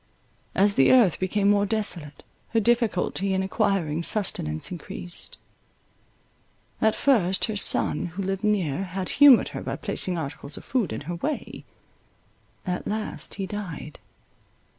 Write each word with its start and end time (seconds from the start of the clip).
As 0.55 0.73
the 0.73 0.91
earth 0.91 1.19
became 1.19 1.47
more 1.47 1.67
desolate, 1.67 2.23
her 2.53 2.59
difficulty 2.59 3.35
in 3.35 3.43
acquiring 3.43 4.01
sustenance 4.01 4.71
increased; 4.71 5.37
at 6.81 6.95
first, 6.95 7.45
her 7.45 7.55
son, 7.55 8.07
who 8.07 8.23
lived 8.23 8.43
near, 8.43 8.81
had 8.83 9.09
humoured 9.09 9.49
her 9.49 9.61
by 9.61 9.75
placing 9.75 10.17
articles 10.17 10.57
of 10.57 10.65
food 10.65 10.91
in 10.91 11.01
her 11.01 11.17
way: 11.17 11.65
at 12.65 12.87
last 12.87 13.35
he 13.35 13.45
died. 13.45 13.99